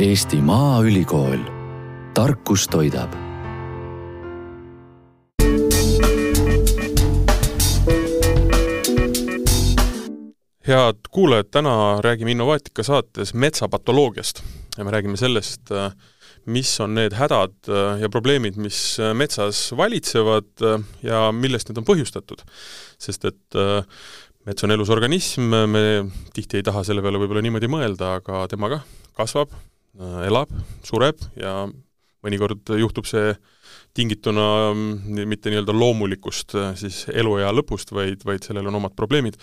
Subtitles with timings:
[0.00, 1.42] Eesti Maaülikool,
[2.16, 3.12] tarkus toidab.
[10.64, 14.40] Head kuulajad, täna räägime Innovaatika saates metsapatoloogiast.
[14.78, 15.68] Ja me räägime sellest,
[16.46, 17.68] mis on need hädad
[18.00, 20.64] ja probleemid, mis metsas valitsevad
[21.02, 22.40] ja millest need on põhjustatud.
[22.98, 23.60] sest et
[24.46, 25.84] mets on elus organism, me
[26.32, 29.52] tihti ei taha selle peale võib-olla niimoodi mõelda, aga tema kah kasvab,
[30.00, 30.52] elab,
[30.86, 31.66] sureb ja
[32.22, 33.34] mõnikord juhtub see
[33.92, 39.36] tingituna mitte nii-öelda loomulikust siis eluea lõpust, vaid, vaid sellel on omad probleemid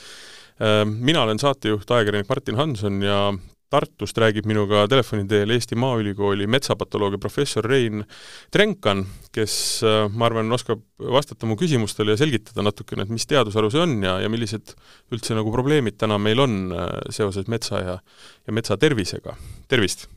[0.59, 3.21] Ehm, mina olen saatejuht, ajakirjanik Martin Hanson ja
[3.70, 8.02] Tartust räägib minuga telefoni teel Eesti Maaülikooli metsapatoloogia professor Rein
[8.52, 13.71] Trenkan, kes, äh, ma arvan, oskab vastata mu küsimustele ja selgitada natukene, et mis teadusharu
[13.71, 14.73] see on ja, ja millised
[15.13, 17.99] üldse nagu probleemid täna meil on äh, seoses metsa ja,
[18.48, 19.38] ja metsa tervisega.
[19.70, 20.09] tervist!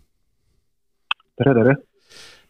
[1.41, 1.77] Tere, tere!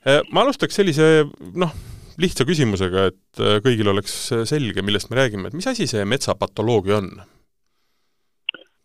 [0.02, 1.26] Äh, ma alustaks sellise
[1.58, 1.74] noh,
[2.22, 4.14] lihtsa küsimusega, et kõigil oleks
[4.50, 7.12] selge, millest me räägime, et mis asi see metsapatoloogia on?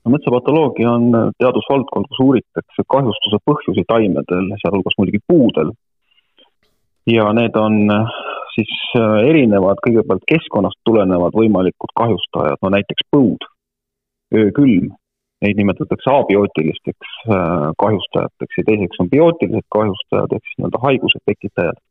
[0.07, 1.09] no metsapatoloogia on
[1.41, 5.73] teadusvaldkond, kus uuritakse kahjustuse põhjusi taimedel, sealhulgas muidugi puudel.
[7.11, 7.81] ja need on
[8.57, 13.45] siis äh, erinevad, kõigepealt keskkonnast tulenevad võimalikud kahjustajad, no näiteks põud,
[14.35, 14.89] öökülm,
[15.45, 21.83] neid nimetatakse abiootilisteks äh, kahjustajateks ja teiseks on biootilised kahjustajad ehk siis nii-öelda haiguse tekitajad.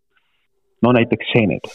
[0.82, 1.70] no näiteks seened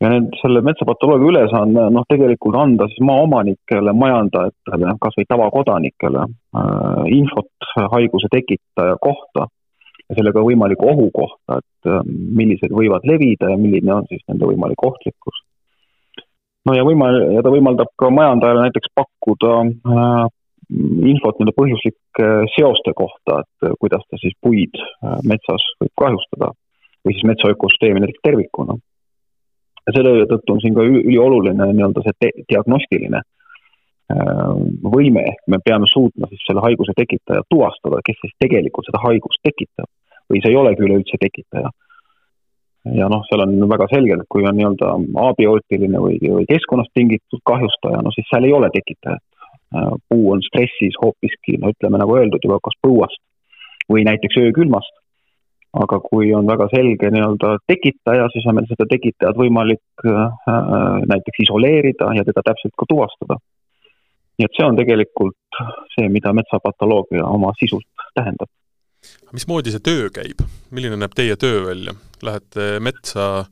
[0.00, 7.02] ja nüüd selle metsapatoloogia ülesanne noh, tegelikult anda siis maaomanikele, majandajatele, kas või tavakodanikele äh,
[7.20, 9.46] infot haiguse tekitaja kohta
[10.10, 12.00] ja sellega võimaliku ohu kohta, et äh,
[12.40, 15.44] millised võivad levida ja milline on siis nende võimalik ohtlikkus.
[16.66, 19.54] no ja võima-, ja ta võimaldab ka majandajale näiteks pakkuda
[21.10, 26.52] infot nende põhjuslike seoste kohta, et äh, kuidas ta siis puid äh, metsas võib kahjustada
[27.06, 28.76] või siis metsa ökosüsteemi näiteks tervikuna
[29.86, 34.56] ja selle tõttu on siin ka ülioluline nii-öelda see diagnostiline äh,
[34.94, 39.42] võime, ehk me peame suutma siis selle haiguse tekitaja tuvastada, kes siis tegelikult seda haigust
[39.46, 39.88] tekitab
[40.30, 41.72] või see ei olegi üleüldse tekitaja.
[42.96, 44.92] ja noh, seal on väga selge, et kui on nii-öelda
[45.26, 49.24] abiootiline või, või keskkonnast tingitud kahjustaja, no siis seal ei ole tekitajat.
[49.70, 53.22] Äh, puu on stressis hoopiski, no ütleme, nagu öeldud juba, kas põuast
[53.90, 55.00] või näiteks öökülmast
[55.78, 60.54] aga kui on väga selge nii-öelda tekitaja, siis on meil seda tekitajat võimalik äh,
[61.10, 63.38] näiteks isoleerida ja teda täpselt ka tuvastada.
[64.40, 65.60] nii et see on tegelikult
[65.94, 68.50] see, mida metsapatoloogia oma sisult tähendab.
[69.32, 71.94] mismoodi see töö käib, milline näeb teie töö välja?
[72.22, 73.44] Lähete metsa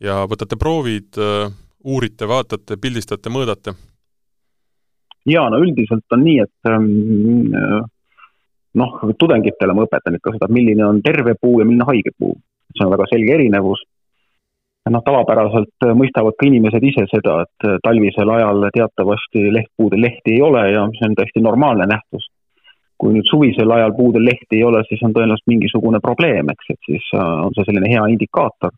[0.00, 1.52] ja võtate proovid, äh,
[1.84, 3.76] uurite, vaatate, pildistate, mõõdate?
[5.32, 7.86] Jaa, no üldiselt on nii, et ähm,
[8.78, 12.36] noh, tudengitele ma õpetan ikka seda, milline on terve puu ja milline haige puu.
[12.76, 13.84] see on väga selge erinevus.
[14.88, 20.62] noh, tavapäraselt mõistavad ka inimesed ise seda, et talvisel ajal teatavasti lehtpuudel lehti ei ole
[20.72, 22.28] ja see on täiesti normaalne nähtus.
[22.98, 26.80] kui nüüd suvisel ajal puudel lehti ei ole, siis on tõenäoliselt mingisugune probleem, eks, et
[26.86, 28.72] siis äh, on see selline hea indikaator.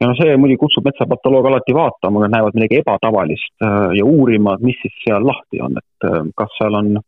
[0.00, 4.54] Ja no see muidugi kutsub metsapatoloog alati vaatama, nad näevad midagi ebatavalist äh, ja uurima,
[4.54, 6.98] et mis siis seal lahti on, et äh, kas seal on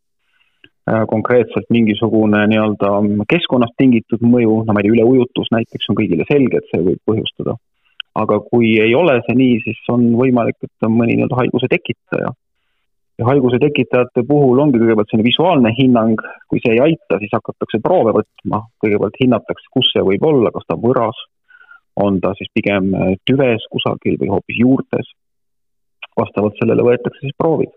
[0.89, 2.89] Äh, konkreetselt mingisugune nii-öelda
[3.29, 6.97] keskkonnast tingitud mõju, no ma ei tea, üleujutus näiteks on kõigile selge, et see võib
[7.05, 7.53] põhjustada.
[8.21, 12.31] aga kui ei ole see nii, siis on võimalik, et on mõni nii-öelda haiguse tekitaja.
[13.21, 17.79] ja haiguse tekitajate puhul ongi kõigepealt selline visuaalne hinnang, kui see ei aita, siis hakatakse
[17.85, 21.21] proove võtma, kõigepealt hinnatakse, kus see võib olla, kas ta on võras,
[21.95, 22.91] on ta siis pigem
[23.27, 25.11] tüves kusagil või hoopis juurtes.
[26.19, 27.71] vastavalt sellele võetakse siis proovid.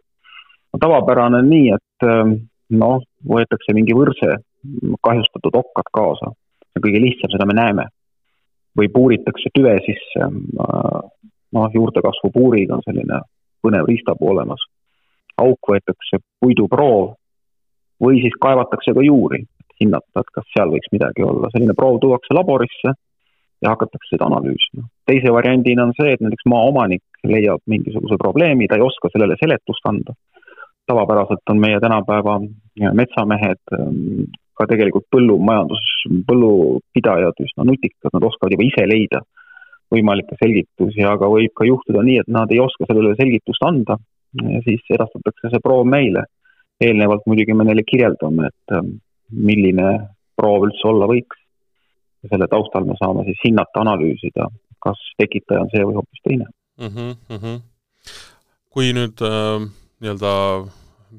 [0.80, 2.32] tavapärane on nii, et ähm,
[2.70, 4.38] noh, võetakse mingi võrse
[5.06, 7.86] kahjustatud okkad kaasa, see on kõige lihtsam, seda me näeme.
[8.74, 10.26] või puuritakse tüve sisse,
[11.54, 13.20] noh, juurdekasvupuurid on selline
[13.62, 14.60] põnev riistapuu olemas.
[15.38, 17.14] auk võetakse puiduproov
[18.02, 21.98] või siis kaevatakse ka juuri, et hinnata, et kas seal võiks midagi olla, selline proov
[22.02, 22.94] tuuakse laborisse
[23.64, 24.86] ja hakatakse seda analüüsima.
[25.10, 29.90] teise variandina on see, et näiteks maaomanik leiab mingisuguse probleemi, ta ei oska sellele seletust
[29.90, 30.14] anda
[30.86, 32.40] tavapäraselt on meie tänapäeva
[32.92, 35.84] metsamehed ähm, ka tegelikult põllumajandus,
[36.28, 39.22] põllupidajad üsna nutikad, nad oskavad juba ise leida
[39.94, 43.98] võimalikke selgitusi, aga võib ka juhtuda nii, et nad ei oska sellele selgitust anda
[44.66, 46.24] siis edastatakse see proov meile.
[46.82, 48.96] eelnevalt muidugi me neile kirjeldame, et ähm,
[49.30, 49.90] milline
[50.36, 51.38] proov üldse olla võiks.
[52.24, 54.48] Ja selle taustal me saame siis hinnata, analüüsida,
[54.84, 56.48] kas tekitaja on see või hoopis teine
[56.80, 57.10] mm.
[57.30, 57.60] -hmm.
[58.74, 59.66] kui nüüd äh
[60.04, 60.30] nii-öelda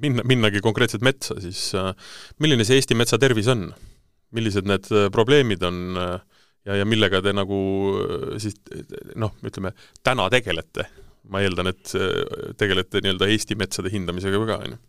[0.01, 1.93] minna, minnagi konkreetselt metsa, siis äh,
[2.39, 3.69] milline see Eesti metsa tervis on?
[4.35, 5.95] millised need probleemid on
[6.65, 7.57] ja, ja millega te nagu
[8.41, 8.57] siis
[9.15, 9.71] noh, ütleme,
[10.03, 10.89] täna tegelete?
[11.31, 11.93] ma eeldan, et
[12.59, 14.81] tegelete nii-öelda Eesti metsade hindamisega ka, on ju?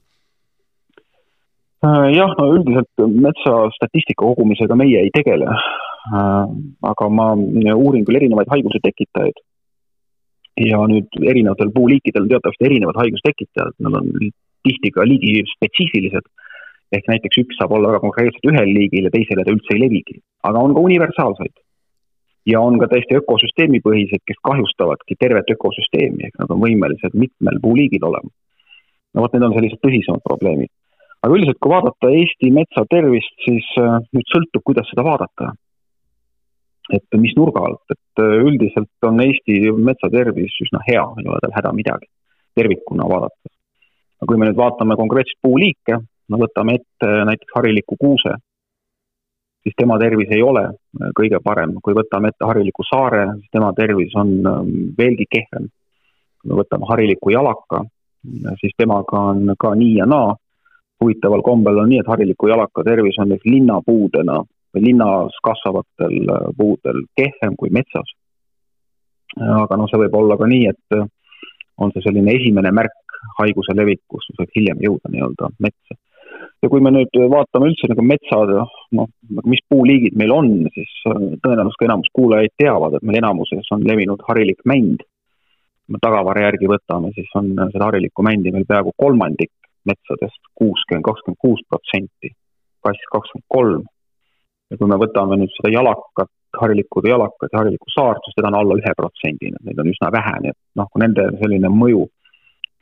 [2.16, 5.48] jah, no üldiselt metsastatistika kogumisega meie ei tegele.
[6.12, 9.40] Aga ma uurin küll erinevaid haiguse tekitajaid
[10.64, 14.08] ja nüüd erinevatel puuliikidel on teatavasti erinevad haigustekitajad, nad on
[14.64, 16.26] tihti ka liigi spetsiifilised.
[16.94, 20.20] ehk näiteks üks saab olla väga konkreetselt ühel liigil ja teisele ta üldse ei levigi,
[20.48, 21.56] aga on ka universaalseid.
[22.46, 28.04] ja on ka täiesti ökosüsteemipõhised, kes kahjustavadki tervet ökosüsteemi, ehk nad on võimelised mitmel puuliigil
[28.10, 28.30] olema.
[29.14, 30.72] no vot, need on sellised tõsisemad probleemid.
[31.22, 35.52] aga üldiselt, kui vaadata Eesti metsa tervist, siis äh, nüüd sõltub, kuidas seda vaadata
[36.92, 41.40] et mis nurga alt, et äh, üldiselt on Eesti metsa tervis üsna hea, ei ole
[41.42, 42.08] tal häda midagi,
[42.54, 43.52] tervikuna vaadates.
[44.20, 45.98] aga kui me nüüd vaatame konkreetseid puuliike,
[46.30, 48.36] no võtame ette näiteks hariliku kuuse,
[49.66, 53.72] siis tema tervis ei ole äh, kõige parem, kui võtame ette hariliku saare, siis tema
[53.76, 55.68] tervis on ähm, veelgi kehvem.
[56.40, 57.84] kui me võtame hariliku jalaka,
[58.60, 60.34] siis temaga on ka nii ja naa.
[61.00, 64.38] huvitaval kombel on nii, et hariliku jalaka tervis on näiteks linnapuudena
[64.82, 68.14] linnas kasvavatel äh, puudel kehvem kui metsas.
[69.36, 71.06] aga noh, see võib olla ka nii, et äh,
[71.82, 75.98] on see selline esimene märk haiguse levikust, mis võib hiljem jõuda nii-öelda metsa.
[76.62, 78.52] ja kui me nüüd vaatame üldse nagu metsad,
[78.98, 79.10] noh,
[79.44, 83.84] mis puuliigid meil on, siis äh, tõenäoliselt ka enamus kuulajaid teavad, et meil enamuses on
[83.90, 85.04] levinud harilik mänd.
[85.86, 89.52] kui me tagavara järgi võtame, siis on seda harilikku mändi meil peaaegu kolmandik
[89.86, 92.32] metsadest, kuuskümmend, kakskümmend kuus protsenti,
[92.82, 93.84] kass kakskümmend kolm
[94.70, 96.30] ja kui me võtame nüüd seda jalakat,
[96.60, 100.36] harilikud jalakad ja harilikku saart, siis teda on alla ühe protsendi, neid on üsna vähe,
[100.42, 102.06] nii et noh, kui nende selline mõju,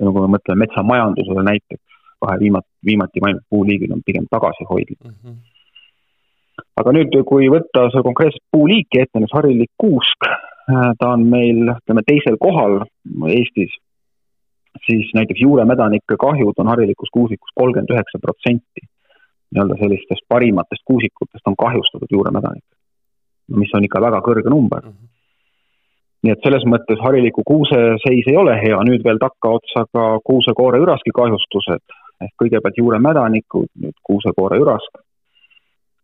[0.00, 1.82] kui me mõtleme metsamajandusele näiteks,
[2.24, 5.14] kahe viimati, viimati mainitud puuliigid on pigem tagasihoidlik mm.
[5.18, 5.36] -hmm.
[6.80, 10.30] aga nüüd, kui võtta see konkreetset puuliiki ette, näiteks harilik kuusk,
[10.98, 12.80] ta on meil, ütleme, teisel kohal
[13.28, 13.74] Eestis,
[14.86, 18.88] siis näiteks juuremädanike kahjud on harilikus kuusikus kolmkümmend üheksa protsenti
[19.54, 22.64] nii-öelda sellistest parimatest kuusikutest on kahjustatud juuremädanik.
[23.60, 24.90] mis on ikka väga kõrge number mm.
[24.90, 25.08] -hmm.
[26.22, 30.78] nii et selles mõttes hariliku kuuse seis ei ole hea, nüüd veel takkaotsa ka kuusekoore
[30.84, 31.84] üraski kahjustused
[32.24, 34.98] ehk kõigepealt juuremädanikud, nüüd kuusekoore ürask.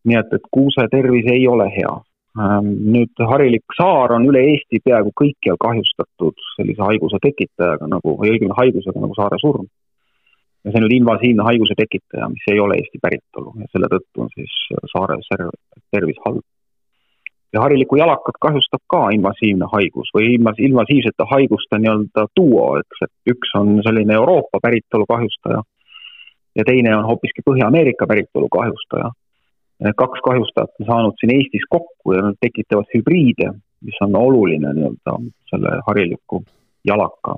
[0.05, 1.93] nii et, et kuuse tervis ei ole hea.
[2.41, 8.31] Ähm, nüüd harilik saar on üle Eesti peaaegu kõikjal kahjustatud sellise haiguse tekitajaga nagu, või
[8.32, 9.67] õigemini haigusega nagu saare surm
[10.65, 14.25] ja see on nüüd invasiivne haiguse tekitaja, mis ei ole Eesti päritolu ja selle tõttu
[14.25, 14.57] on siis
[14.93, 15.17] saare
[15.91, 16.45] tervis halb.
[17.53, 23.57] ja harilikku jalakat kahjustab ka invasiivne haigus või invasiivsete haiguste nii-öelda duo, eks, et üks
[23.59, 25.65] on selline Euroopa päritolu kahjustaja
[26.57, 29.11] ja teine on hoopiski Põhja-Ameerika päritolu kahjustaja.
[29.97, 35.15] kaks kahjustajat on saanud siin Eestis kokku ja nad tekitavad hübriide, mis on oluline nii-öelda
[35.51, 36.45] selle hariliku
[36.85, 37.37] jalaka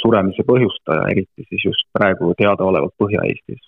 [0.00, 3.62] suremise põhjustaja, eriti siis just praegu teadaolevalt Põhja-Eestis.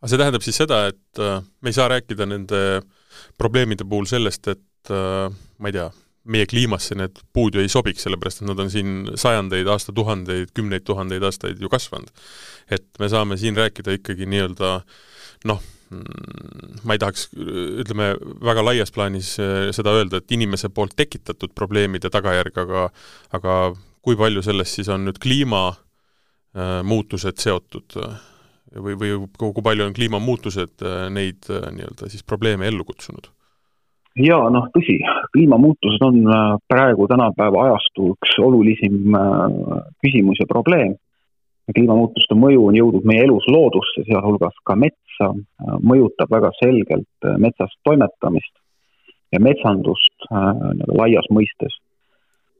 [0.00, 2.62] aga see tähendab siis seda, et äh, me ei saa rääkida nende
[3.40, 5.88] probleemide puhul sellest, et äh, ma ei tea,
[6.26, 10.84] meie kliimasse need puud ju ei sobiks, sellepärast et nad on siin sajandeid, aastatuhandeid, kümneid
[10.86, 12.10] tuhandeid aastaid ju kasvanud.
[12.70, 14.80] et me saame siin rääkida ikkagi nii-öelda
[15.46, 15.60] noh,
[15.90, 17.28] mm, ma ei tahaks,
[17.82, 18.12] ütleme,
[18.42, 22.88] väga laias plaanis äh, seda öelda, et inimese poolt tekitatud probleemide tagajärg, aga
[23.38, 23.58] aga
[24.06, 28.12] kui palju sellest siis on nüüd kliimamuutused äh, seotud äh,
[28.78, 29.08] või, või
[29.40, 33.26] kui palju on kliimamuutused äh, neid nii-öelda siis probleeme ellu kutsunud?
[34.22, 34.96] jaa, noh tõsi,
[35.34, 36.22] kliimamuutused on
[36.70, 39.12] praegu tänapäeva ajastu üks olulisim
[40.00, 40.94] küsimus ja probleem.
[41.74, 45.26] kliimamuutuste mõju on jõudnud meie elus loodusse, sealhulgas ka metsa,
[45.82, 48.54] mõjutab väga selgelt metsas toimetamist
[49.34, 51.76] ja metsandust nii-öelda laias mõistes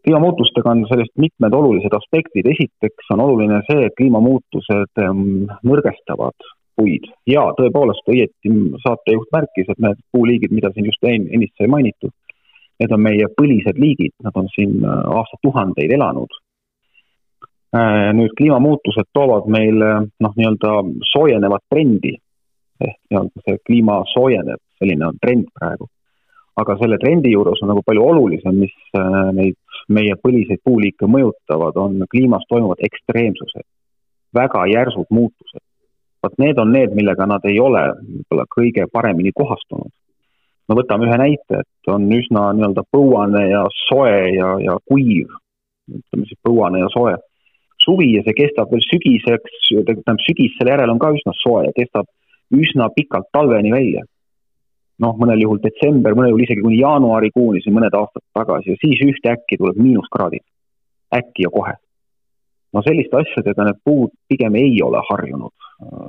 [0.07, 6.47] kliimamuutustega on sellest mitmed olulised aspektid, esiteks on oluline see, et kliimamuutused ähm, nõrgestavad
[6.79, 7.09] puid.
[7.27, 8.53] Ja tõepoolest õieti
[8.85, 12.15] saatejuht märkis, et need puuliigid, mida siin just ennist sai mainitud,
[12.79, 16.39] need on meie põlised liigid, nad on siin äh, aastatuhandeid elanud.
[17.75, 20.77] Äh, nüüd kliimamuutused toovad meile noh, nii-öelda
[21.11, 22.15] soojenevat trendi.
[22.79, 25.91] Ehk nii-öelda see kliima soojeneb, selline on trend praegu
[26.57, 29.57] aga selle trendi juures on nagu palju olulisem, mis äh, neid
[29.93, 33.67] meie põliseid puuliike mõjutavad, on kliimas toimuvad ekstreemsused,
[34.35, 35.63] väga järsud muutused.
[36.25, 39.93] vot need on need, millega nad ei ole võib-olla kõige paremini kohastunud.
[40.69, 45.31] no võtame ühe näite, et on üsna nii-öelda põuane ja soe ja, ja kuiv,
[45.93, 47.15] ütleme siis põuane ja soe
[47.87, 52.09] suvi ja see kestab veel sügiseks, tähendab sügis selle järel on ka üsna soe, kestab
[52.55, 54.05] üsna pikalt talveni välja.
[55.03, 59.03] Noh, mõnel juhul detsember, mõnel juhul isegi kuni jaanuarikuuni siin mõned aastad tagasi ja siis
[59.05, 60.45] ühtäkki tuleb miinuskraadid.
[61.15, 61.75] äkki ja kohe.
[62.73, 65.57] no selliste asjadega need puud pigem ei ole harjunud.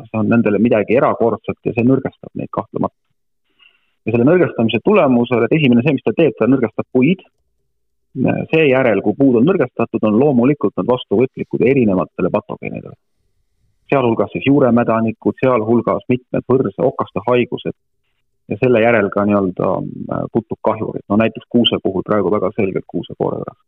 [0.09, 2.95] see on nendele midagi erakordset ja see nõrgestab neid kahtlemata.
[4.05, 7.25] ja selle nõrgestamise tulemusel, et esimene see, mis ta teeb, ta nõrgestab puid
[8.53, 12.95] seejärel, kui puud on nõrgestatud, on loomulikult nad vastuvõtlikud erinevatele patogeenidele
[13.91, 17.75] sealhulgas siis juuremädanikud, sealhulgas mitmed võrse, okaste haigused
[18.49, 23.59] ja selle järel ka nii-öelda äh, putukahjurid, no näiteks kuuse puhul praegu väga selgelt kuusekoorevõrras.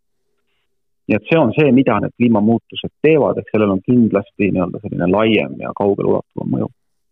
[1.10, 5.10] nii et see on see, mida need kliimamuutused teevad, ehk sellel on kindlasti nii-öelda selline
[5.12, 6.70] laiem ja kaugeleulatuvam mõju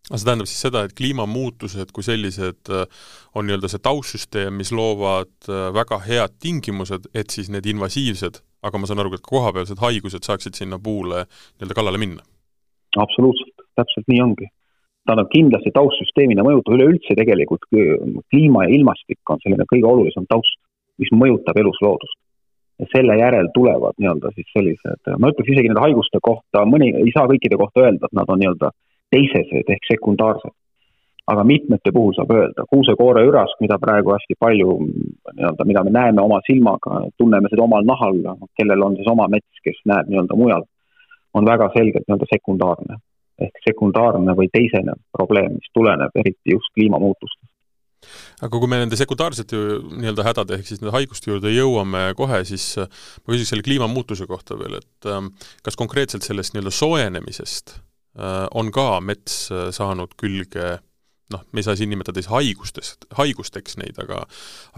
[0.08, 2.86] aga see tähendab siis seda, et kliimamuutused kui sellised äh,
[3.34, 8.80] on nii-öelda see taustsüsteem, mis loovad äh, väga head tingimused, et siis need invasiivsed, aga
[8.80, 12.24] ma saan aru, et ka kohapealsed haigused saaksid sinna puule nii-öelda kallale minna
[12.96, 14.48] absoluutselt, täpselt nii ongi.
[15.08, 20.58] Ta on kindlasti taustsüsteemina mõjutav, üleüldse tegelikult kliima ja ilmastik on selline kõige olulisem taust,
[21.00, 22.18] mis mõjutab elusloodust.
[22.78, 27.10] ja selle järel tulevad nii-öelda siis sellised, ma ütleks isegi nende haiguste kohta, mõni, ei
[27.10, 28.70] saa kõikide kohta öelda, et nad on nii-öelda
[29.10, 30.54] teisesed ehk sekundaarsed.
[31.28, 36.22] aga mitmete puhul saab öelda, kuusekoore ürask, mida praegu hästi palju nii-öelda, mida me näeme
[36.22, 38.22] oma silmaga, tunneme seda omal nahal,
[38.56, 40.64] kellel on siis oma mets, kes näeb nii-öelda mujal
[41.34, 42.96] on väga selgelt nii-öelda sekundaarne.
[43.44, 47.46] Ehk sekundaarne või teisene probleem, mis tuleneb eriti just kliimamuutustest.
[48.46, 52.76] Aga kui me nende sekundaarsete nii-öelda hädade ehk siis nende haiguste juurde jõuame kohe, siis
[52.78, 55.32] ma küsiks selle kliimamuutuse kohta veel, et ähm,
[55.66, 60.76] kas konkreetselt sellest nii-öelda soojenemisest äh, on ka mets äh, saanud külge
[61.32, 64.22] noh, me ei saa siin nimetada siis haigustest, haigusteks neid, aga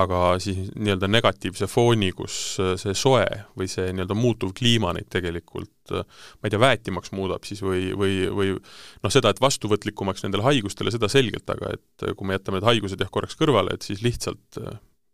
[0.02, 3.26] aga siis nii-öelda negatiivse fooni, kus äh, see soe
[3.58, 6.04] või see nii-öelda muutuv kliima neid tegelikult äh,
[6.40, 10.94] ma ei tea, väetimaks muudab siis või, või, või noh, seda, et vastuvõtlikumaks nendele haigustele,
[10.94, 14.02] seda selgelt, aga et äh, kui me jätame need haigused jah korraks kõrvale, et siis
[14.06, 14.62] lihtsalt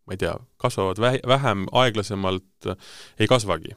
[0.06, 2.70] ma ei tea, kasvavad vä-, vähem, aeglasemalt,
[3.20, 3.74] ei kasvagi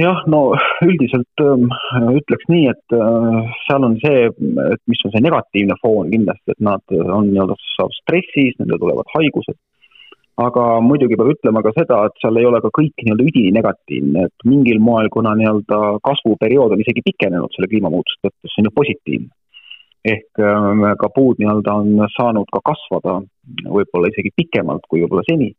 [0.00, 0.40] jah, no
[0.84, 6.10] üldiselt äh, ütleks nii, et äh, seal on see, et mis on see negatiivne foon
[6.12, 7.56] kindlasti, et nad on nii-öelda
[7.98, 9.58] stressis, nendel tulevad haigused.
[10.40, 14.22] aga muidugi peab ütlema ka seda, et seal ei ole ka kõik nii-öelda üdini negatiivne,
[14.28, 18.76] et mingil moel, kuna nii-öelda kasvuperiood on isegi pikenenud selle kliimamuutuste tõttu, see on ju
[18.80, 19.30] positiivne.
[20.12, 23.18] ehk äh, ka puud nii-öelda on saanud ka kasvada
[23.66, 25.50] võib-olla isegi pikemalt kui võib-olla seni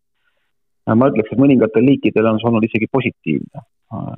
[0.97, 3.61] ma ütleks, et mõningatel liikidel on see olnud isegi positiivne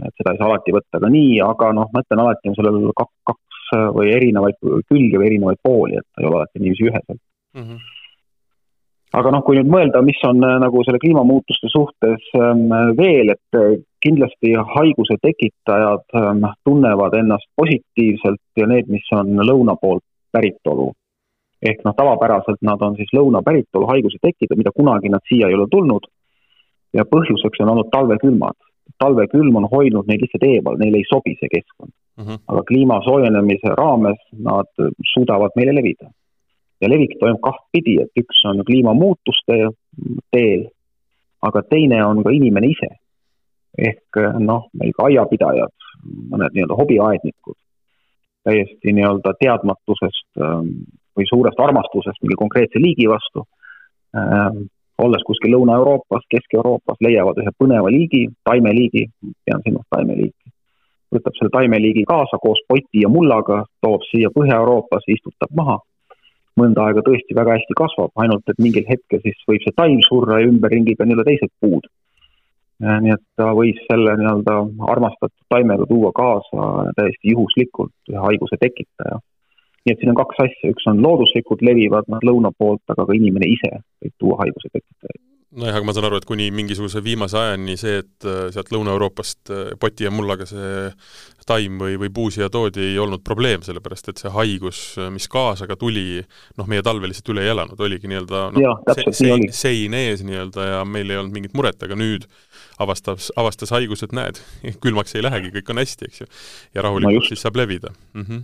[0.06, 2.92] et seda ei saa alati võtta ka nii, aga noh, ma ütlen alati on sellel
[2.98, 7.20] kaks, kaks või erinevaid külgi või erinevaid pooli, et ei ole alati niiviisi üheselt
[7.56, 7.64] mm.
[7.64, 7.80] -hmm.
[9.20, 13.60] aga noh, kui nüüd mõelda, mis on äh, nagu selle kliimamuutuste suhtes ähm, veel, et
[13.60, 20.92] äh, kindlasti haiguse tekitajad ähm, tunnevad ennast positiivselt ja need, mis on lõuna poolt päritolu.
[21.64, 25.56] ehk noh, tavapäraselt nad on siis lõuna päritolu haiguse tekitajad, mida kunagi nad siia ei
[25.56, 26.10] ole tulnud
[26.94, 28.58] ja põhjuseks on olnud talvekülmad
[29.00, 32.26] talvekülm on hoidnud neid lihtsalt eemal, neile ei sobi see keskkond mm.
[32.26, 32.40] -hmm.
[32.48, 34.70] aga kliima soojenemise raames nad
[35.14, 36.10] suudavad meile levida.
[36.82, 39.58] ja levik toimub kahtpidi, et üks on kliimamuutuste
[40.32, 40.66] teel,
[41.42, 42.90] aga teine on ka inimene ise.
[43.78, 45.74] ehk noh, meil ka aiapidajad,
[46.32, 47.58] mõned nii-öelda hobiaednikud,
[48.44, 50.68] täiesti nii-öelda teadmatusest ähm,
[51.18, 53.46] või suurest armastusest mingi konkreetse liigi vastu
[54.18, 54.68] ähm,
[55.02, 59.08] olles kuskil Lõuna-Euroopas, Kesk-Euroopas, leiavad ühe põneva liigi, taimeliigi,
[59.46, 60.52] pean silmas taimeliiki,
[61.16, 65.80] võtab selle taimeliigi kaasa koos poti ja mullaga, toob siia Põhja-Euroopasse, istutab maha,
[66.60, 70.40] mõnda aega tõesti väga hästi kasvab, ainult et mingil hetkel siis võib see taim surra
[70.42, 71.90] ja ümberringi ka nii-öelda teised puud.
[72.84, 74.56] nii et ta võis selle nii-öelda
[74.92, 79.22] armastatud taimega tuua kaasa täiesti juhuslikult ühe haiguse tekitaja
[79.84, 83.16] nii et siin on kaks asja, üks on looduslikult levivad nad lõuna poolt, aga ka
[83.18, 85.22] inimene ise võib tuua haiguse tekitajaid.
[85.54, 89.52] Nojah, aga ma saan aru, et kuni mingisuguse viimase ajani see, et äh, sealt Lõuna-Euroopast
[89.54, 90.88] äh, poti ja mullaga see
[91.46, 94.80] taim või, või puu siia toodi, ei olnud probleem, sellepärast et see haigus,
[95.14, 96.24] mis kaasaga tuli,
[96.58, 100.82] noh, meie talve lihtsalt üle ei elanud, oligi nii-öelda noh, sein, sein ees nii-öelda ja
[100.90, 102.26] meil ei olnud mingit muret, aga nüüd
[102.82, 104.42] avastas, avastas haigus, et näed,
[104.84, 106.32] külmaks ei lähegi, kõik on hästi, eks ju.
[106.74, 107.94] ja rahulikult no siis saab levida.
[108.18, 108.26] Mm.
[108.26, 108.44] -hmm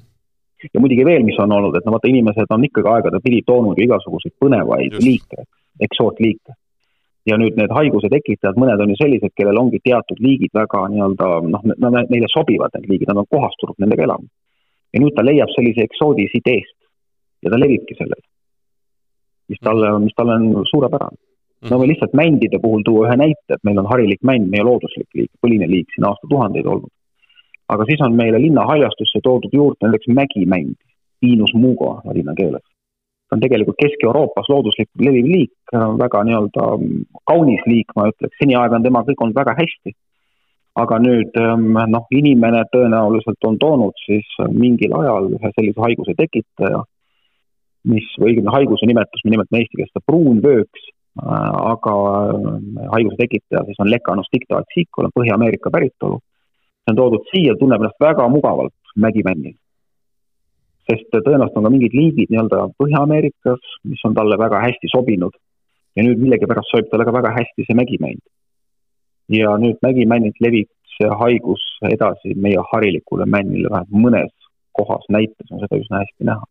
[0.68, 3.86] ja muidugi veel, mis on olnud, et no vaata, inimesed on ikkagi aegadepidi toonud ju
[3.88, 5.06] igasuguseid põnevaid Just.
[5.06, 5.46] liike,
[5.88, 6.58] eksootliike.
[7.30, 11.28] ja nüüd need haiguse tekitajad, mõned on ju sellised, kellel ongi teatud liigid väga nii-öelda
[11.46, 11.66] noh,
[12.10, 14.28] neile sobivad need liigid, nad on kohastunud nendega elama.
[14.94, 16.78] ja nüüd ta leiab sellise eksoodi siit eest
[17.44, 18.26] ja ta levibki sellega.
[19.50, 21.20] mis talle, mis talle on suurepärane.
[21.70, 25.08] no me lihtsalt mändide puhul tuua ühe näite, et meil on harilik mänd, meie looduslik
[25.14, 26.92] liik, põline liik siin aastatuhandeid olnud
[27.74, 30.78] aga siis on meile linna haljastusse toodud juurde näiteks mägimänd.
[31.20, 32.64] Pinus mugo ladina keeles.
[33.30, 35.74] ta on tegelikult Kesk-Euroopas looduslikult leviv liik,
[36.04, 36.64] väga nii-öelda
[37.30, 39.94] kaunis liik, ma ütleks, seniaega on tema kõik olnud väga hästi.
[40.80, 46.80] aga nüüd ähm, noh, inimene tõenäoliselt on toonud siis mingil ajal ühe sellise haiguse tekitaja,
[47.92, 50.86] mis, või õigemini haiguse nimetus, me nimetame eesti keeles seda pruunvööks,
[51.20, 56.22] äh, aga äh, haiguse tekitaja siis on Lecanus dictoatsicula, Põhja-Ameerika päritolu.
[56.90, 59.58] See on toodud siia, tunneb ennast väga mugavalt mägimännil
[60.90, 65.38] sest tõenäoliselt on ka mingid liigid nii-öelda Põhja-Ameerikas, mis on talle väga hästi sobinud.
[65.98, 68.22] ja nüüd millegipärast sobib talle ka väga hästi see mägimänd.
[69.30, 71.64] ja nüüd mägimännilt levib see haigus
[71.96, 74.34] edasi meie harilikule männile, vähemalt mõnes
[74.80, 76.46] kohas näites on seda üsna hästi näha.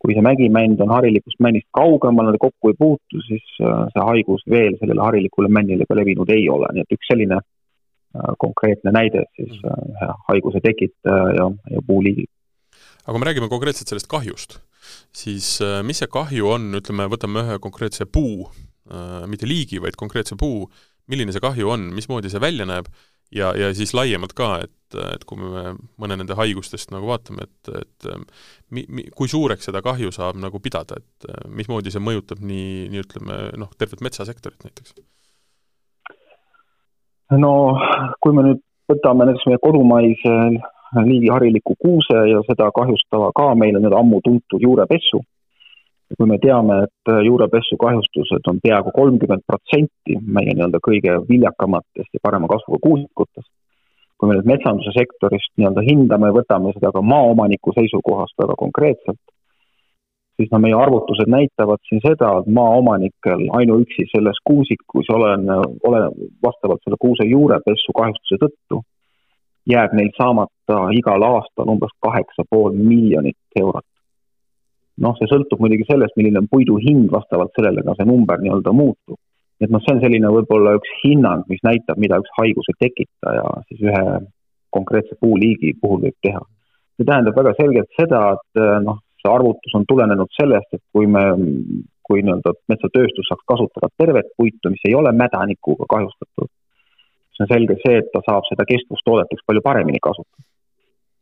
[0.00, 4.46] kui see mägimänd on harilikust männist kaugemal, nad kokku ei puutu, siis äh, see haigus
[4.50, 7.40] veel sellele harilikule männile ka levinud ei ole, nii et üks selline
[8.38, 9.96] konkreetne näide siis mm.
[10.02, 12.30] äh, haiguse tekitaja ja, ja puuliigid
[13.04, 14.58] aga kui me räägime konkreetselt sellest kahjust,
[15.16, 18.48] siis äh, mis see kahju on, ütleme, võtame ühe konkreetse puu,
[18.90, 20.68] äh, mitte liigi, vaid konkreetse puu,
[21.10, 22.90] milline see kahju on, mismoodi see välja näeb?
[23.30, 27.68] Ja, ja siis laiemalt ka, et, et kui me mõne nende haigustest nagu vaatame, et,
[27.78, 28.08] et
[28.74, 33.04] mi-, mi-, kui suureks seda kahju saab nagu pidada, et mismoodi see mõjutab nii, nii
[33.04, 34.98] ütleme noh, tervet metsasektorit näiteks?
[37.38, 37.52] No
[38.20, 40.36] kui me nüüd võtame näiteks meie kodumaise
[41.06, 45.22] liigi hariliku kuuse ja seda kahjustava ka meile nüüd ammu tuntud juurepessu.
[46.18, 52.20] kui me teame, et juurepessu kahjustused on peaaegu kolmkümmend protsenti meie nii-öelda kõige viljakamatest ja
[52.22, 53.46] parema kasvuga kuusikutest,
[54.18, 59.22] kui me nüüd metsanduse sektorist nii-öelda hindame, võtame seda ka maaomaniku seisukohast väga konkreetselt,
[60.40, 65.44] siis no meie arvutused näitavad siin seda, et maaomanikel ainuüksi selles kuusikus olen,
[65.88, 66.06] olen
[66.46, 68.80] vastavalt selle kuuse juurepessu kahjustuse tõttu
[69.68, 73.86] jääb neil saamata igal aastal umbes kaheksa pool miljonit eurot.
[75.00, 78.72] noh, see sõltub muidugi sellest, milline on puidu hind, vastavalt sellele ka see number nii-öelda
[78.76, 79.18] muutub.
[79.60, 83.84] et noh, see on selline võib-olla üks hinnang, mis näitab, mida üks haiguse tekitaja siis
[83.88, 84.04] ühe
[84.76, 86.42] konkreetse puuliigi puhul võib teha.
[86.96, 91.24] see tähendab väga selgelt seda, et noh, see arvutus on tulenenud sellest, et kui me,
[92.06, 96.50] kui nii-öelda metsatööstus saaks kasutada tervet puitu, mis ei ole mädanikuga kahjustatud,
[97.28, 100.46] siis on selge see, et ta saab seda kestvustoodeteks palju paremini kasutada.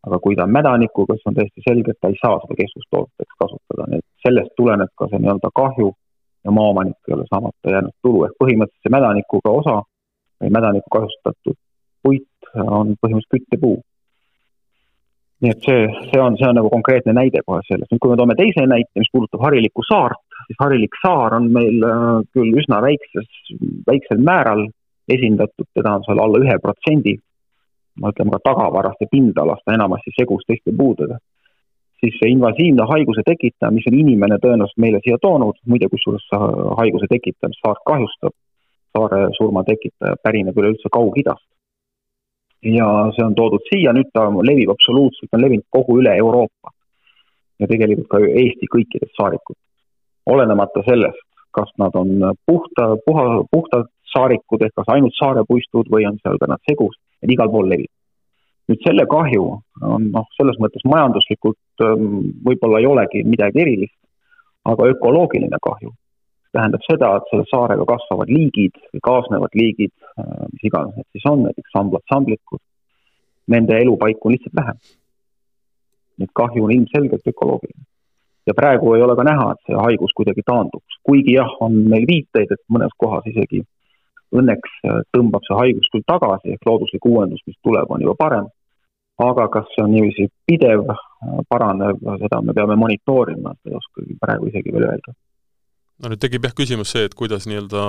[0.06, 3.34] aga kui ta on mädanikuga, siis on täiesti selge, et ta ei saa seda kestvustoodeteks
[3.42, 5.88] kasutada, nii et sellest tuleneb ka see nii-öelda kahju
[6.44, 9.76] ja maaomanikele saamata jäänud tulu, ehk põhimõtteliselt see mädanikuga osa
[10.40, 11.58] või mädaniku kahjustatud
[12.02, 13.76] puit on põhimõtteliselt küttepuu.
[15.44, 18.18] Nii et see, see on, see on nagu konkreetne näide kohe sellest, nüüd kui me
[18.18, 22.02] toome teise näite, mis puudutab harilikku saart, siis harilik saar on meil äh,
[22.34, 23.28] küll üsna väikses,
[23.86, 24.66] väiksel määral
[25.08, 27.14] esindatud, teda on seal alla ühe protsendi,
[28.02, 31.18] ma ütlen ka tagavarast ja pindalast, ta enamasti segus teiste puudega.
[31.98, 36.28] siis see invasiivne haiguse tekitaja, mis on inimene tõenäoliselt meile siia toonud, muide kusjuures
[36.78, 38.34] haiguse tekitaja, mis saart kahjustab,
[38.94, 41.42] saare surma tekitaja pärineb üleüldse Kaug-Idast.
[42.62, 46.74] Ja see on toodud siia, nüüd ta levib absoluutselt, on levinud kogu üle Euroopa.
[47.58, 49.62] ja tegelikult ka Eesti kõikides saarikutes.
[50.26, 52.08] olenemata sellest, kas nad on
[52.46, 57.30] puhta, puha, puhtalt saarikud ehk kas ainult saarepuistud või on seal ka nad segus, et
[57.30, 57.90] igal pool levib.
[58.68, 59.44] nüüd selle kahju
[59.82, 63.96] on noh, selles mõttes majanduslikult ähm, võib-olla ei olegi midagi erilist,
[64.64, 65.94] aga ökoloogiline kahju
[66.58, 71.28] tähendab seda, et selle saarega kasvavad liigid või kaasnevad liigid, äh, mis iganes need siis
[71.30, 72.62] on, näiteks samblad, samblikud,
[73.54, 74.80] nende elupaiku on lihtsalt vähem.
[76.18, 77.84] nii et kahju on ilmselgelt ökoloogiline.
[78.46, 82.06] ja praegu ei ole ka näha, et see haigus kuidagi taanduks, kuigi jah, on meil
[82.12, 83.64] viiteid, et mõnes kohas isegi
[84.38, 88.48] Õnneks äh, tõmbab see haigus küll tagasi, ehk looduslik uuendus, mis tuleb, on juba parem.
[89.18, 94.50] aga kas see on niiviisi pidev, äh, paranev, seda me peame monitoorima, ei oskagi praegu
[94.52, 95.14] isegi veel öelda
[96.02, 97.84] no nüüd tekib jah küsimus see, et kuidas nii-öelda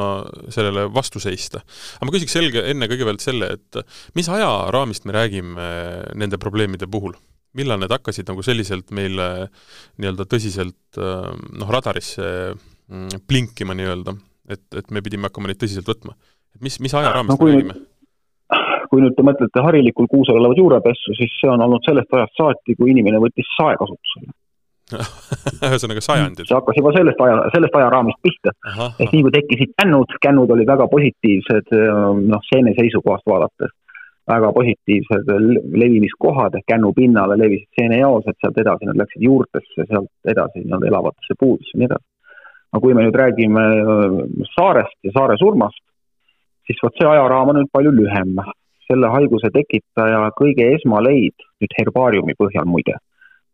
[0.53, 1.61] sellele vastu seista.
[1.97, 3.81] aga ma küsiks selge, enne kõigepealt selle, et
[4.17, 5.67] mis ajaraamist me räägime
[6.17, 7.17] nende probleemide puhul?
[7.57, 9.49] millal need hakkasid nagu selliselt meile
[9.97, 14.13] nii-öelda tõsiselt noh, radarisse mm, blinkima nii-öelda,
[14.53, 16.13] et, et me pidime hakkama neid tõsiselt võtma.
[16.55, 17.79] et mis, mis ajaraamist no, me räägime?
[18.89, 22.73] kui nüüd te mõtlete harilikul kuusel olevat juurepessu, siis see on olnud sellest ajast saati,
[22.77, 24.31] kui inimene võttis sae kasutusele
[25.69, 26.45] ühesõnaga sajandid.
[26.47, 28.55] see hakkas juba sellest aja, sellest ajaraamist pihta.
[28.99, 31.75] ehk nii kui tekkisid kännud, kännud olid väga positiivsed,
[32.33, 33.73] noh, seene seisukohast vaadates,
[34.29, 35.33] väga positiivsed
[35.83, 41.37] levimiskohad ehk kännu pinnale levisid seenejaosed, sealt edasi nad läksid juurtesse, sealt edasi nii-öelda elavatesse
[41.39, 42.07] puudesse ja nii edasi
[42.69, 44.17] aga kui me nüüd räägime äh,
[44.53, 45.81] saarest ja saare surmast,
[46.69, 48.39] siis vot see ajaraam on nüüd palju lühem.
[48.89, 52.95] selle haiguse tekitaja kõige esmaleid, nüüd herbaariumi põhjal muide,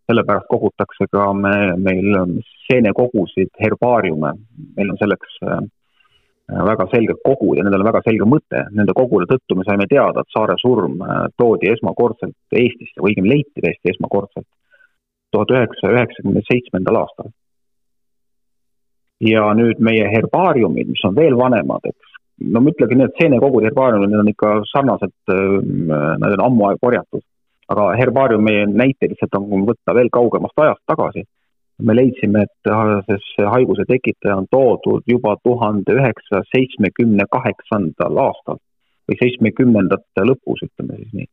[0.05, 4.33] sellepärast kogutakse ka me, meil seenekogusid, herbaariume,
[4.77, 5.63] meil on selleks äh,
[6.69, 8.65] väga selged kogud ja nendel on väga selge mõte.
[8.77, 13.37] Nende kogude tõttu me saime teada, et Saare surm äh, toodi esmakordselt Eestisse või õigemini
[13.37, 14.47] leiti täiesti esmakordselt
[15.35, 17.33] tuhat üheksasaja üheksakümne seitsmendal aastal.
[19.25, 22.17] ja nüüd meie herbaariumid, mis on veel vanemad, eks,
[22.51, 25.53] no ma ütlegi nii, et seenekogud, herbaariumid, need on ikka sarnaselt, äh,
[26.21, 27.23] nad on ammu korjatud.
[27.73, 31.25] Aga herbaariumi näite lihtsalt on võtta veel kaugemast ajast tagasi
[31.83, 32.69] me leidsime, et
[33.35, 38.61] see haiguse tekitaja on toodud juba tuhande üheksasaja seitsmekümne kaheksandal aastal
[39.09, 41.27] või seitsmekümnendate lõpus, ütleme siis nii.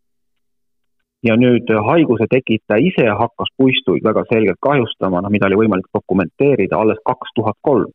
[1.28, 6.78] ja nüüd haiguse tekitaja ise hakkas puistuid väga selgelt kahjustama, noh, mida oli võimalik dokumenteerida
[6.78, 7.92] alles kaks tuhat kolm.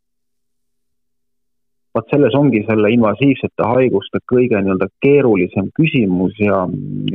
[1.98, 6.64] Vot selles ongi selle invasiivsete haiguste kõige nii-öelda keerulisem küsimus ja,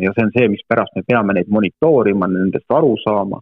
[0.03, 3.40] ja see on see, mispärast me peame neid monitoorima, nendest aru saama,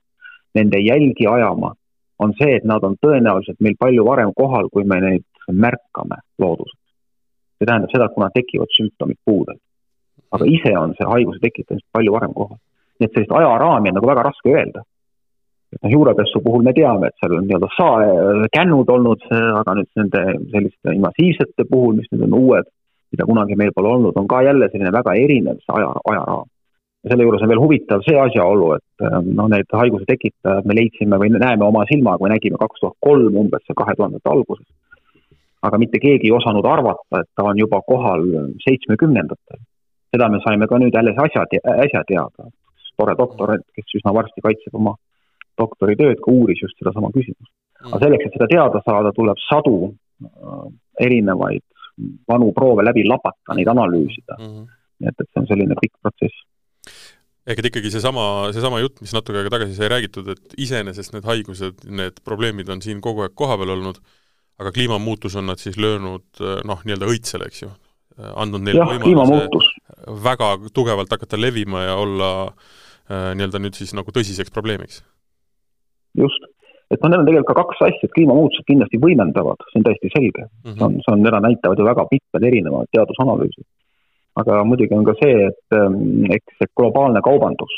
[0.58, 1.72] nende jälgi ajama
[2.20, 6.76] on see, et nad on tõenäoliselt meil palju varem kohal, kui me neid märkame looduses.
[7.58, 9.56] see tähendab seda, et kuna tekivad sümptomid puudel.
[10.30, 12.58] aga ise on see haiguse tekitamist palju varem kohal.
[13.00, 14.84] nii et sellist ajaraami on nagu väga raske öelda.
[15.72, 19.26] Et noh, juurapessu puhul me teame, et seal on nii-öelda sae, kännud olnud,
[19.62, 22.70] aga nüüd nende selliste invasiivsete puhul, mis nüüd on uued,
[23.14, 26.48] mida kunagi meil pole olnud, on ka jälle selline väga erinev see aja, ajaraam
[27.00, 30.76] ja selle juures on veel huvitav see asjaolu, et ähm, noh, need haiguse tekitajad me
[30.76, 34.66] leidsime või näeme oma silmaga või nägime kaks tuhat kolm umbes kahe tuhandete alguses.
[35.62, 38.22] aga mitte keegi ei osanud arvata, et ta on juba kohal
[38.64, 39.60] seitsmekümnendatel.
[40.10, 41.44] seda me saime ka nüüd alles asja,
[41.84, 42.50] äsja teada.
[42.96, 44.94] tore doktorant, kes üsna varsti kaitseb oma
[45.60, 47.52] doktoritööd, ka uuris just sedasama küsimust.
[47.84, 48.02] aga mm.
[48.04, 50.66] selleks, et seda teada saada, tuleb sadu äh,
[51.06, 51.64] erinevaid
[52.28, 54.46] vanu proove läbi lapata, neid analüüsida mm.
[54.46, 54.68] -hmm.
[55.00, 56.46] nii et, et see on selline pikk protsess
[57.50, 61.28] ehk et ikkagi seesama, seesama jutt, mis natuke aega tagasi sai räägitud, et iseenesest need
[61.28, 64.00] haigused, need probleemid on siin kogu aeg kohapeal olnud,
[64.60, 67.70] aga kliimamuutus on nad siis löönud noh, nii-öelda õitsele, eks ju,
[68.36, 69.48] andnud neile võimaluse
[70.24, 75.02] väga tugevalt hakata levima ja olla äh, nii-öelda nüüd siis nagu tõsiseks probleemiks.
[76.18, 76.48] Just,
[76.90, 80.10] et noh, need on tegelikult ka kaks asja, et kliimamuutused kindlasti võimendavad, see on täiesti
[80.16, 80.50] selge mm.
[80.64, 80.78] -hmm.
[80.78, 83.68] see on, see on, seda näitavad ju väga mitmed erinevad teadusanalüüsid
[84.40, 87.74] aga muidugi on ka see, et ähm, eks see globaalne kaubandus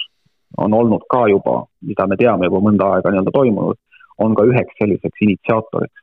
[0.60, 3.78] on olnud ka juba, mida me teame juba mõnda aega nii-öelda toimunud,
[4.20, 5.98] on ka üheks selliseks initsiaatoriks.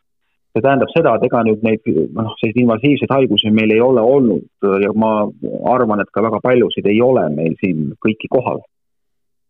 [0.50, 1.86] see tähendab seda, et ega nüüd neid
[2.18, 5.12] noh, selliseid invasiivseid haigusi meil ei ole olnud ja ma
[5.76, 8.64] arvan, et ka väga paljusid ei ole meil siin kõiki kohal.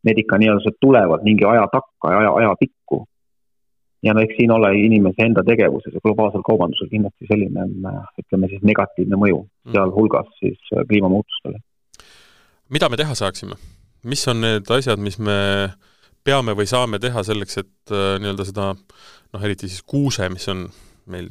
[0.08, 3.04] Need ikka nii-öelda tulevad mingi aja takka ja aja, ajapikku
[4.04, 7.66] ja no eks siin ole inimese enda tegevuses ja globaalsel kaubandusel kindlasti selline
[8.22, 9.76] ütleme siis negatiivne mõju, mm.
[9.76, 11.60] sealhulgas siis äh, kliimamuutustele.
[12.70, 13.60] mida me teha saaksime?
[14.04, 15.40] mis on need asjad, mis me
[16.24, 20.70] peame või saame teha selleks, et äh, nii-öelda seda noh, eriti siis kuuse, mis on
[21.10, 21.30] meil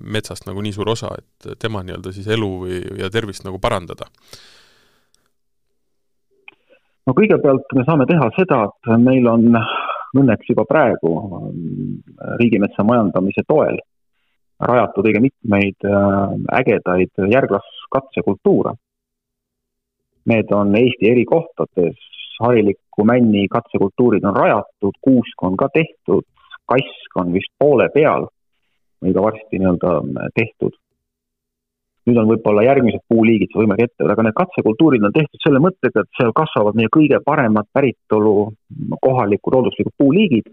[0.00, 4.08] metsast nagu nii suur osa, et tema nii-öelda siis elu või, ja tervist nagu parandada?
[7.08, 9.46] No kõigepealt me saame teha seda, et meil on
[10.18, 11.12] õnneks juba praegu
[12.40, 13.78] riigimetsa majandamise toel
[14.58, 18.72] rajatud õige mitmeid äh, ägedaid järglaskatsekultuure.
[20.28, 22.00] Need on Eesti eri kohtades,
[22.42, 26.26] harilikku männi katsekultuurid on rajatud, kuusk on ka tehtud,
[26.68, 28.26] kask on vist poole peal
[28.98, 29.94] või ka varsti nii-öelda
[30.34, 30.74] tehtud
[32.08, 36.18] nüüd on võib-olla järgmised puuliigid võimalik ette aga need katsekultuurid on tehtud selle mõttega, et
[36.18, 38.34] seal kasvavad meie kõige paremad päritolu
[39.04, 40.48] kohalikud looduslikud puuliigid.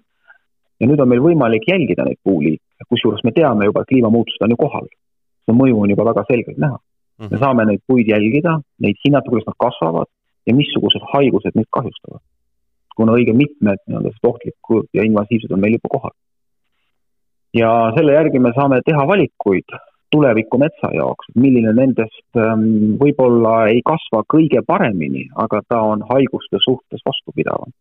[0.79, 4.55] ja nüüd on meil võimalik jälgida neid puuliike, kusjuures me teame juba, et kliimamuutused on
[4.55, 4.87] ju kohal.
[5.45, 6.77] see mõju on juba väga selgelt näha.
[7.19, 7.39] me mhm.
[7.43, 10.11] saame neid puid jälgida, neid hinnata, kuidas nad kasvavad
[10.45, 12.23] ja missugused haigused neid kahjustavad.
[12.95, 16.15] kuna õige mitmed nii-öelda ohtlikud ja invasiivsed on meil juba kohal.
[17.53, 19.79] ja selle järgi me saame teha valikuid
[20.11, 26.61] tuleviku metsa jaoks, milline nendest ähm, võib-olla ei kasva kõige paremini, aga ta on haiguste
[26.63, 27.73] suhtes vastupidavam.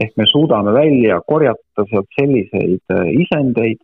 [0.00, 3.80] ehk me suudame välja korjata sealt selliseid äh, isendeid,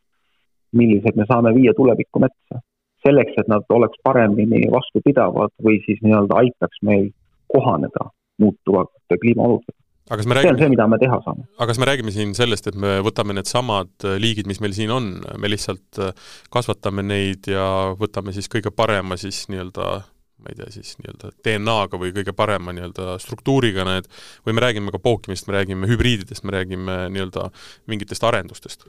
[0.73, 2.63] millised me saame viia tuleviku metsa.
[3.07, 7.11] selleks, et nad oleks paremini vastupidavad või siis nii-öelda aitaks meil
[7.55, 8.09] kohaneda
[8.43, 11.47] muutuvate kliimaoludega aga kas me räägime, see on see, mida me teha saame.
[11.59, 14.93] aga kas me räägime siin sellest, et me võtame needsamad äh, liigid, mis meil siin
[14.95, 15.09] on,
[15.43, 17.67] me lihtsalt äh, kasvatame neid ja
[17.99, 19.89] võtame siis kõige parema siis nii-öelda
[20.37, 24.07] ma ei tea, siis nii-öelda DNA-ga või kõige parema nii-öelda struktuuriga need,
[24.47, 27.51] või me räägime ka pookimist, me räägime hübriididest, me räägime nii-öelda
[27.91, 28.87] mingitest arendustest?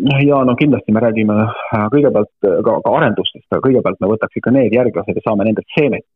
[0.00, 4.40] noh, jaa, no kindlasti me räägime äh, kõigepealt ka, ka arendustest, aga kõigepealt me võtaks
[4.40, 6.08] ikka need järglased ja saame nendelt seemet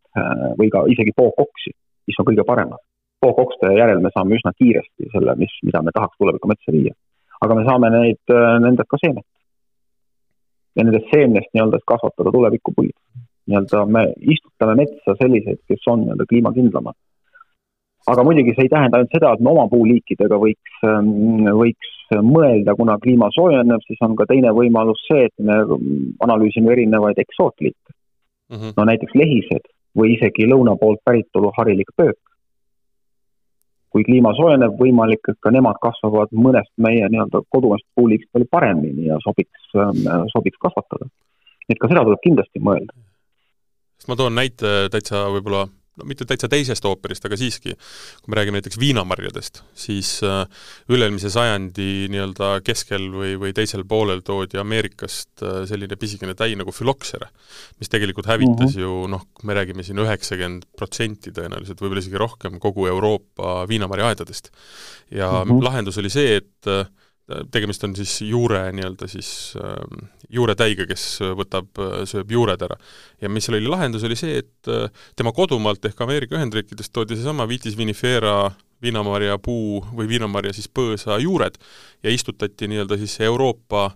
[0.57, 1.75] või ka isegi pookoksi,
[2.09, 2.81] mis on kõige paremad
[3.21, 6.95] pookokste järel me saame üsna kiiresti selle, mis, mida me tahaks tuleviku metsa viia.
[7.45, 9.27] aga me saame neid, nendest ka seemet.
[10.77, 12.95] ja nendest seemnest nii-öelda kasvatada tulevikupuid.
[13.47, 16.97] nii-öelda me istutame metsa selliseid, kes on nii-öelda kliimakindlamad.
[18.13, 20.81] aga muidugi see ei tähenda ainult seda, et me oma puuliikidega võiks,
[21.63, 25.57] võiks mõelda, kuna kliima soojeneb, siis on ka teine võimalus see, et me
[26.23, 27.91] analüüsime erinevaid eksootliike
[28.51, 28.57] mm.
[28.57, 28.73] -hmm.
[28.77, 29.67] no näiteks lehised
[29.99, 32.19] või isegi lõuna poolt päritolu harilik pöök
[33.97, 39.09] kui kliima soojeneb, võimalik, et ka nemad kasvavad mõnest meie nii-öelda kodumest puulist palju paremini
[39.09, 40.03] ja sobiks, ähm,
[40.35, 41.09] sobiks kasvatada.
[41.67, 42.93] nii et ka seda tuleb kindlasti mõelda.
[44.09, 45.65] ma toon näite täitsa võib-olla
[45.97, 47.75] no mitte täitsa teisest ooperist, aga siiski,
[48.23, 50.43] kui me räägime näiteks viinamarjadest, siis äh,
[50.93, 56.75] üle-eelmise sajandi nii-öelda keskel või, või teisel poolel toodi Ameerikast äh, selline pisikene täi nagu
[56.75, 57.31] füloksera,
[57.81, 58.85] mis tegelikult hävitas mm -hmm.
[58.85, 64.51] ju noh, me räägime siin üheksakümmend protsenti tõenäoliselt, võib-olla isegi rohkem, kogu Euroopa viinamarjaaedadest.
[65.11, 65.65] ja mm -hmm.
[65.65, 66.87] lahendus oli see, et äh,
[67.27, 69.81] tegemist on siis juure nii-öelda siis äh,
[70.31, 71.07] juuretäiga, kes
[71.39, 71.69] võtab,
[72.07, 72.77] sööb juured ära.
[73.23, 74.87] ja mis seal oli lahendus, oli see, et äh,
[75.19, 81.19] tema kodumaalt ehk Ameerika Ühendriikidest toodi seesama Vitis vinifera viinamarja puu või viinamarja siis põõsa
[81.23, 81.59] juured
[82.05, 83.89] ja istutati nii-öelda siis Euroopa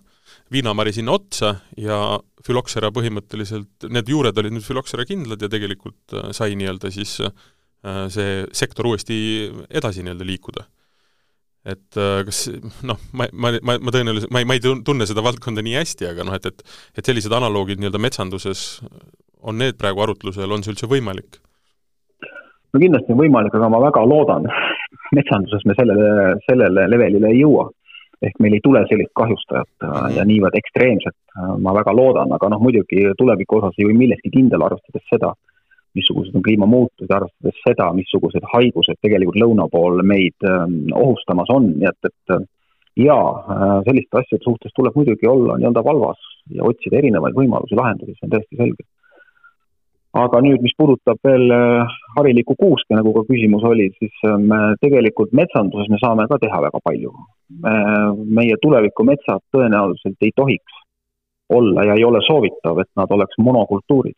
[0.51, 6.29] viinamari sinna otsa ja füloksera põhimõtteliselt, need juured olid nüüd füloksera kindlad ja tegelikult äh,
[6.35, 7.31] sai nii-öelda siis äh,
[8.11, 9.17] see sektor uuesti
[9.69, 10.67] edasi nii-öelda liikuda
[11.65, 12.47] et äh, kas
[12.87, 16.09] noh, ma, ma, ma, ma tõenäoliselt, ma ei, ma ei tunne seda valdkonda nii hästi,
[16.09, 16.63] aga noh, et, et
[16.97, 18.81] et sellised analoogid nii-öelda metsanduses,
[19.41, 21.41] on need praegu arutlusel, on see üldse võimalik?
[22.71, 24.49] no kindlasti on võimalik, aga ma väga loodan,
[25.17, 27.69] metsanduses me sellele, sellele levelile ei jõua.
[28.21, 30.15] ehk meil ei tule sellist kahjustajat mm -hmm.
[30.17, 31.15] ja niivõrd ekstreemset,
[31.57, 35.33] ma väga loodan, aga noh, muidugi tuleviku osas ei või milleski kindel, arvestades seda,
[35.97, 41.89] missugused on kliimamuutused, arvestades seda, missugused haigused tegelikult lõuna pool meid ähm, ohustamas on, nii
[41.89, 42.47] et, et äh,
[43.07, 46.23] jaa, äh, selliste asjade suhtes tuleb muidugi olla nii-öelda valvas
[46.55, 48.87] ja otsida erinevaid võimalusi, lahendusi, see on täiesti selge.
[50.21, 55.35] aga nüüd, mis puudutab veel äh, harilikku kuuske, nagu ka küsimus oli, siis me tegelikult
[55.35, 57.13] metsanduses me saame ka teha väga palju.
[58.39, 60.77] meie tulevikumetsad tõenäoliselt ei tohiks
[61.51, 64.15] olla ja ei ole soovitav, et nad oleks monokultuurid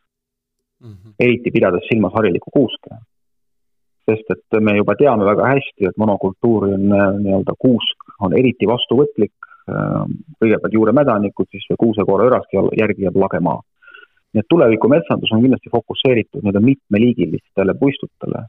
[0.84, 1.14] mm, -hmm.
[1.20, 2.90] eriti pidades silmas harilikku kuuske.
[4.04, 8.68] sest et me juba teame väga hästi, et monokultuuri on äh, nii-öelda kuusk on eriti
[8.68, 9.32] vastuvõtlik,
[9.72, 10.02] äh,
[10.42, 13.62] kõigepealt juuremädanikud, siis kuusekoora üraski järgi jääb lage maa.
[14.34, 18.42] nii et tulevikumetsandus on kindlasti fokusseeritud nii-öelda mitmeliigilistele puistutele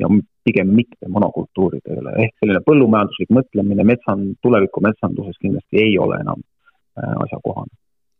[0.00, 0.06] ja
[0.44, 7.72] pigem mitte monokultuuridele, ehk selline põllumajanduslik mõtlemine metsan, tulevikumetsanduses kindlasti ei ole enam äh, asjakohane.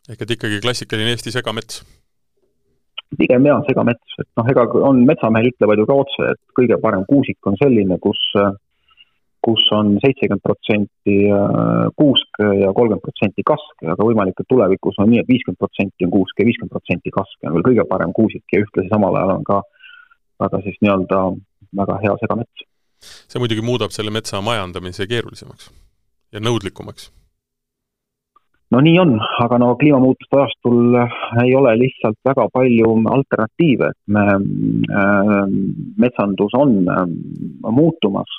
[0.08, 1.84] ehk et ikkagi klassikaline Eesti segamets
[3.18, 7.04] pigem jaa, segamets, et noh, ega on, metsamehed ütlevad ju ka otse, et kõige parem
[7.08, 8.20] kuusik on selline, kus,
[9.44, 15.10] kus on seitsekümmend protsenti äh, kuusk ja kolmkümmend protsenti kask, aga võimalik, et tulevikus on
[15.12, 18.14] nii et, et viiskümmend protsenti on kuusk ja viiskümmend protsenti kask on veel kõige parem
[18.16, 19.60] kuusik ja ühtlasi samal ajal on ka
[20.44, 21.24] väga siis nii-öelda
[21.80, 22.68] väga hea segamets.
[23.04, 25.68] see muidugi muudab selle metsa majandamise keerulisemaks
[26.32, 27.10] ja nõudlikumaks
[28.72, 30.96] no nii on, aga no kliimamuutuste ajastul
[31.44, 35.42] ei ole lihtsalt väga palju alternatiive, et me äh,,
[36.04, 37.04] metsandus on äh,
[37.70, 38.30] muutumas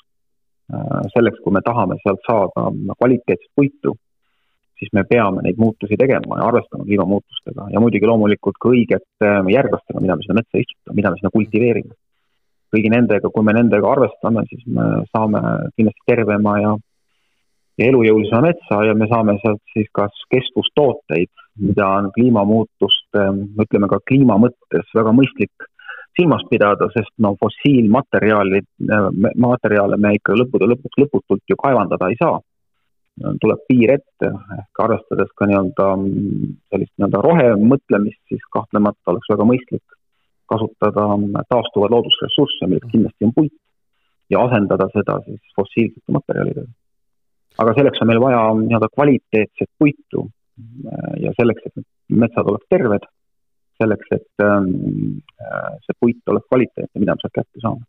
[0.73, 1.05] äh,.
[1.13, 3.95] selleks, kui me tahame sealt saada kvaliteetset puitu,
[4.79, 9.53] siis me peame neid muutusi tegema ja arvestama kliimamuutustega ja muidugi loomulikult ka õigete äh,
[9.53, 11.95] järglastega, mida me sinna metsa istutame, mida me sinna kultiveerime.
[12.75, 15.39] kõigi nendega, kui me nendega arvestame, siis me saame
[15.77, 16.73] kindlasti tervema ja
[17.77, 23.23] ja elujõulisema metsa ja me saame sealt siis kas kestvustooteid, mida on kliimamuutuste,
[23.63, 25.69] ütleme ka kliima mõttes väga mõistlik
[26.15, 28.61] silmas pidada, sest no fossiilmaterjali,
[29.43, 32.39] materjale me ikka lõppude lõpuks lõputult ju kaevandada ei saa.
[33.41, 34.27] tuleb piir ette,
[34.59, 35.85] ehk arvestades ka nii-öelda
[36.71, 39.95] sellist nii-öelda rohemõtlemist, siis kahtlemata oleks väga mõistlik
[40.51, 41.05] kasutada
[41.49, 43.55] taastuvaid loodusressursse, milleks kindlasti on puit,
[44.29, 46.67] ja asendada seda siis fossiilsete materjalidega
[47.61, 50.25] aga selleks on meil vaja nii-öelda kvaliteetset puitu
[51.21, 53.07] ja selleks, et metsad oleks terved,
[53.81, 54.69] selleks, et ähm,
[55.83, 57.83] see puit oleks kvaliteetne, mida me sealt kätte saame.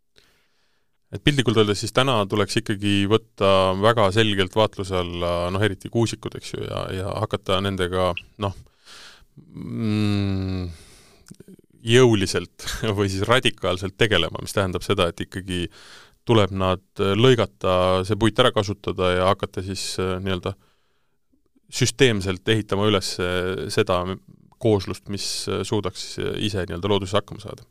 [1.15, 6.35] et piltlikult öeldes siis täna tuleks ikkagi võtta väga selgelt vaatluse alla noh, eriti kuusikud,
[6.39, 8.09] eks ju, ja, ja hakata nendega
[8.43, 8.57] noh
[9.37, 10.67] mm,,
[11.87, 15.67] jõuliselt või siis radikaalselt tegelema, mis tähendab seda, et ikkagi
[16.27, 20.53] tuleb nad äh, lõigata, see puit ära kasutada ja hakata siis äh, nii-öelda
[21.67, 24.03] süsteemselt ehitama üles äh, seda
[24.57, 25.25] kooslust, mis
[25.69, 27.67] suudaks ise nii-öelda looduses hakkama saada?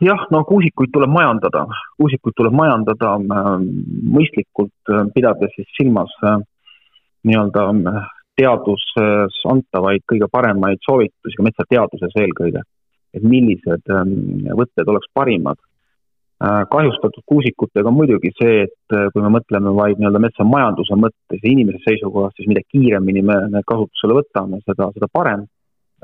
[0.00, 1.66] jah, no kuusikuid tuleb majandada,
[2.00, 4.72] kuusikuid tuleb majandada mõistlikult,
[5.12, 6.14] pidades siis silmas
[7.28, 7.66] nii-öelda
[8.40, 12.64] teaduses antavaid kõige paremaid soovitusi, ka metsateaduses eelkõige.
[13.12, 13.92] et millised
[14.56, 15.60] võtted oleks parimad
[16.40, 21.82] kahjustatud kuusikutega muidugi see, et äh, kui me mõtleme vaid nii-öelda metsamajanduse mõttes ja inimese
[21.84, 25.46] seisukohast, siis mida kiiremini me need kasutusele võtame, seda, seda parem.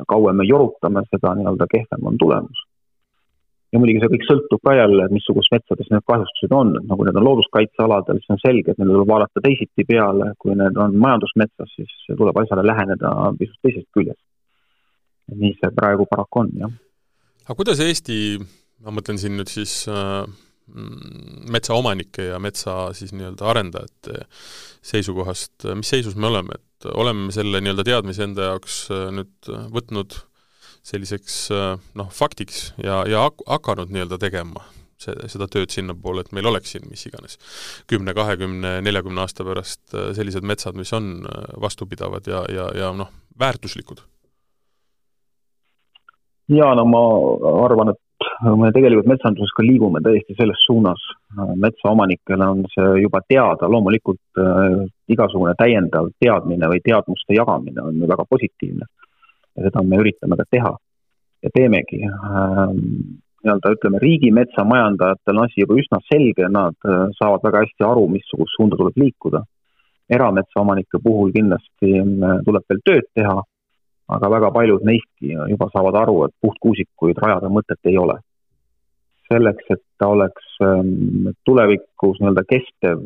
[0.08, 2.58] kauem me jorutame, seda nii-öelda kehvem on tulemus.
[3.72, 7.16] ja muidugi see kõik sõltub ka jälle, missugustes metsades need kahjustused on, et nagu need
[7.16, 11.72] on looduskaitsealadel, siis on selge, et neile tuleb vaadata teisiti peale, kui need on majandusmetsas,
[11.80, 14.20] siis tuleb asjale läheneda pisut teisest küljest.
[15.32, 16.78] nii see praegu paraku on, jah.
[17.48, 18.20] aga kuidas Eesti
[18.84, 20.24] ma mõtlen siin nüüd siis äh,
[21.52, 24.24] metsaomanike ja metsa siis nii-öelda arendajate
[24.86, 30.18] seisukohast, mis seisus me oleme, et oleme selle nii-öelda teadmise enda jaoks äh, nüüd võtnud
[30.86, 34.64] selliseks äh, noh, faktiks ja, ja hakanud nii-öelda tegema
[35.02, 37.38] see, seda tööd sinnapoole, et meil oleks siin mis iganes
[37.90, 41.26] kümne, kahekümne, neljakümne aasta pärast äh, sellised metsad, mis on
[41.62, 44.02] vastupidavad ja, ja, ja noh, väärtuslikud?
[46.50, 47.06] jaa, no ma
[47.64, 48.02] arvan, et
[48.56, 51.02] me tegelikult metsanduses ka liigume täiesti selles suunas.
[51.56, 58.08] metsaomanikele on see juba teada, loomulikult äh, igasugune täiendav teadmine või teadmuste jagamine on ju
[58.08, 58.86] väga positiivne.
[59.56, 60.72] ja seda me üritame ka teha
[61.42, 62.68] ja teemegi äh,.
[63.46, 68.56] nii-öelda ütleme, riigimetsamajandajatele on asi juba üsna selge, nad äh, saavad väga hästi aru, missugust
[68.56, 69.44] suunda tuleb liikuda.
[70.10, 73.42] erametsaomanike puhul kindlasti äh, tuleb veel tööd teha
[74.14, 78.20] aga väga paljud neistki juba saavad aru, et puhtkuusikuid rajada mõtet ei ole.
[79.26, 83.00] selleks, et ta oleks ähm, tulevikus nii-öelda kestev,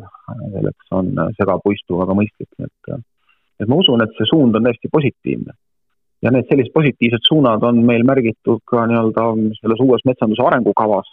[0.52, 2.90] selleks on segapuistu väga mõistlik, et
[3.60, 5.54] et ma usun, et see suund on täiesti positiivne.
[6.20, 9.24] ja need sellised positiivsed suunad on meil märgitud ka nii-öelda
[9.62, 11.08] selles uues metsanduse arengukavas,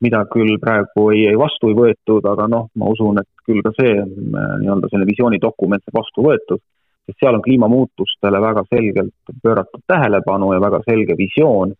[0.00, 3.74] mida küll praegu ei, ei vastu ei võetud, aga noh, ma usun, et küll ka
[3.76, 6.64] see nii-öelda selline visioonidokument saab vastu võetud
[7.06, 11.74] sest seal on kliimamuutustele väga selgelt pööratud tähelepanu ja väga selge visioon,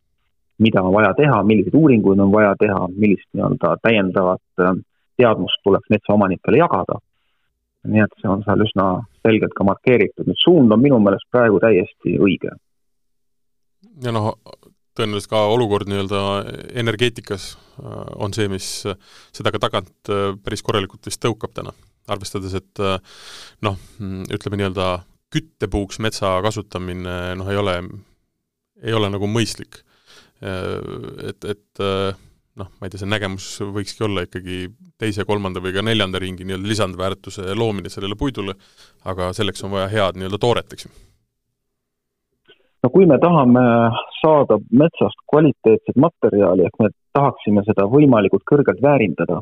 [0.58, 4.76] mida on vaja teha, milliseid uuringuid on vaja teha, millist nii-öelda täiendavat äh,
[5.16, 7.00] teadmust tuleks metsaomanikele jagada.
[7.84, 8.84] nii et see on seal üsna
[9.26, 12.54] selgelt ka markeeritud, nüüd suund on minu meelest praegu täiesti õige.
[14.04, 14.30] ja noh,
[14.96, 16.20] tõenäoliselt ka olukord nii-öelda
[16.80, 18.68] energeetikas äh, on see, mis
[19.32, 21.74] seda ka tagant äh, päris korralikult vist tõukab täna,
[22.08, 22.84] arvestades, et
[23.64, 23.76] noh,
[24.28, 24.88] ütleme nii-öelda
[25.34, 27.78] küttepuuks metsa kasutamine noh, ei ole,
[28.82, 29.82] ei ole nagu mõistlik.
[30.44, 31.82] Et, et
[32.60, 34.66] noh, ma ei tea, see nägemus võikski olla ikkagi
[35.00, 38.54] teise, kolmanda või ka neljanda ringi nii-öelda lisandväärtuse loomine sellele puidule,
[39.10, 40.92] aga selleks on vaja head nii-öelda tooret, eks ju
[42.84, 43.64] no kui me tahame
[44.20, 49.40] saada metsast kvaliteetset materjali, ehk me tahaksime seda võimalikult kõrgelt väärindada,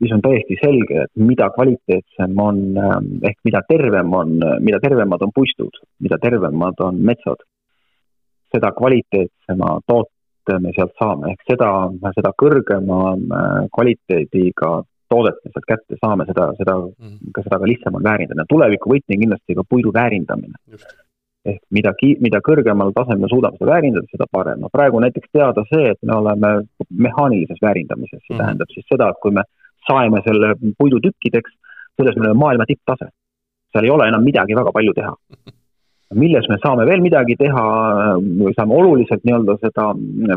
[0.00, 5.22] siis on täiesti selge, et mida kvaliteetsem on ähm, ehk mida tervem on, mida tervemad
[5.22, 7.44] on puistud, mida tervemad on metsad,
[8.52, 11.70] seda kvaliteetsema toote me sealt saame, ehk seda,
[12.16, 14.80] seda kõrgema äh, kvaliteediga
[15.12, 18.48] toodet me sealt kätte saame, seda, seda mm., ka seda ka lihtsam on väärindada.
[18.48, 20.58] tuleviku võti on kindlasti ka puidu väärindamine.
[21.50, 21.90] ehk mida,
[22.22, 24.60] mida kõrgemal tasemel suudame seda väärindada, seda parem.
[24.62, 26.52] no praegu näiteks teada see, et me oleme
[27.06, 28.42] mehaanilises väärindamises, see mm.
[28.44, 29.44] tähendab siis seda, et kui me
[29.88, 31.54] saeme selle puidu tükkideks,
[31.96, 33.10] selles me oleme maailma tipptase.
[33.72, 35.14] seal ei ole enam midagi väga palju teha.
[36.22, 37.64] milles me saame veel midagi teha
[38.56, 39.86] saame oluliselt nii-öelda seda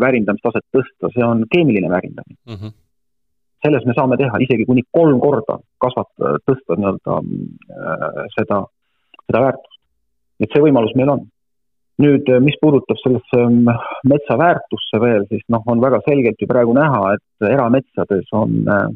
[0.05, 2.55] väärindamistaset tõsta, see on keemiline väärindamine mm.
[2.55, 2.71] -hmm.
[3.65, 8.61] selles me saame teha isegi kuni kolm korda kasvatada, tõsta nii-öelda äh, seda,
[9.27, 9.81] seda väärtust.
[10.39, 11.27] et see võimalus meil on
[12.01, 13.63] nüüd, mis puudutab sellesse ähm,
[14.07, 18.87] metsa väärtusse veel, siis noh, on väga selgelt ju praegu näha, et erametsades on äh,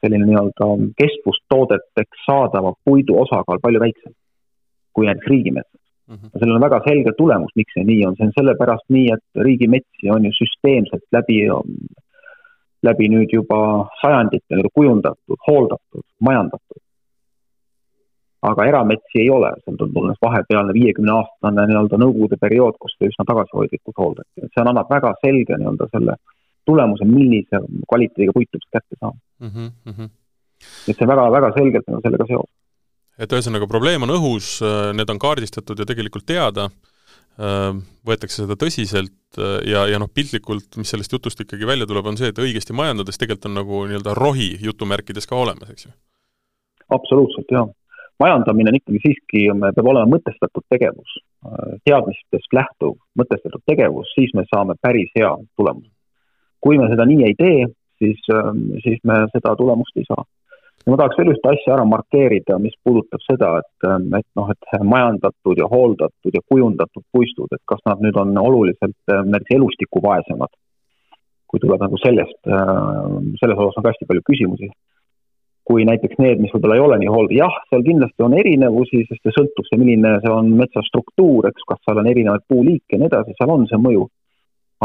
[0.00, 0.68] selline nii-öelda
[1.00, 4.14] kestvustoodeteks saadava puidu osakaal palju väiksem
[4.98, 6.16] kui näiteks riigimetsas mm.
[6.16, 6.38] -hmm.
[6.38, 10.10] sellel on väga selge tulemus, miks see nii on, see on sellepärast nii, et riigimetsi
[10.16, 11.38] on ju süsteemselt läbi,
[12.88, 13.60] läbi nüüd juba
[14.02, 16.82] sajandite nii-öelda kujundatud, hooldatud, majandatud.
[18.48, 23.10] aga erametsi ei ole, seal on tulnud vahepealne viiekümne aastane nii-öelda nõukogude periood, kus seda
[23.10, 26.14] üsna tagasihoidlikult hooldati, et see annab väga selge nii-öelda selle
[26.68, 29.70] tulemuse, millise kvaliteediga puitu kätte saama mm.
[29.86, 30.10] -hmm.
[30.88, 32.50] et see väga, väga selgelt on sellega seos.
[33.18, 34.58] et ühesõnaga, probleem on õhus,
[34.94, 36.68] need on kaardistatud ja tegelikult teada,
[38.08, 42.32] võetakse seda tõsiselt ja, ja noh, piltlikult, mis sellest jutust ikkagi välja tuleb, on see,
[42.32, 45.92] et õigesti majandades tegelikult on nagu nii-öelda rohi jutumärkides ka olemas, eks ju?
[46.94, 47.66] absoluutselt, jaa.
[48.18, 49.44] majandamine on ikkagi siiski,
[49.76, 51.18] peab olema mõtestatud tegevus,
[51.86, 55.92] teadmistest lähtuv mõtestatud tegevus, siis me saame päris hea tulemuse
[56.64, 57.68] kui me seda nii ei tee,
[58.00, 58.20] siis,
[58.84, 60.24] siis me seda tulemust ei saa.
[60.84, 63.88] ja ma tahaks veel ühte asja ära markeerida, mis puudutab seda, et,
[64.20, 68.96] et noh, et majandatud ja hooldatud ja kujundatud puistud, et kas nad nüüd on oluliselt
[69.08, 70.54] näiteks elustikku vaesemad.
[71.48, 74.66] kui tuleb nagu sellest, selles osas on ka hästi palju küsimusi
[75.68, 79.20] kui näiteks need, mis võib-olla ei ole nii hooldatud, jah, seal kindlasti on erinevusi, sest
[79.20, 83.02] see sõltub see, milline see on metsa struktuur, eks, kas seal on erinevaid puuliike ja
[83.02, 84.06] nii edasi, seal on see mõju.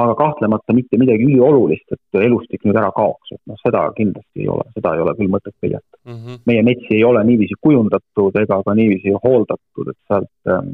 [0.01, 4.49] Aga kahtlemata mitte midagi üliolulist, et elustik nüüd ära kaoks, et noh, seda kindlasti ei
[4.49, 6.15] ole, seda ei ole küll mõtet peljata mm.
[6.15, 6.39] -hmm.
[6.49, 10.73] meie metsi ei ole niiviisi kujundatud ega ka niiviisi hooldatud, et sealt ähm,,